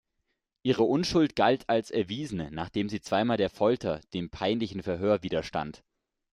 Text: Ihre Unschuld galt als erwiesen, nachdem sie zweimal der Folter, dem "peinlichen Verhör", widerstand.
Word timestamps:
Ihre 0.63 0.81
Unschuld 0.81 1.35
galt 1.35 1.69
als 1.69 1.91
erwiesen, 1.91 2.47
nachdem 2.53 2.89
sie 2.89 3.01
zweimal 3.01 3.37
der 3.37 3.51
Folter, 3.51 4.01
dem 4.15 4.31
"peinlichen 4.31 4.81
Verhör", 4.81 5.21
widerstand. 5.21 5.83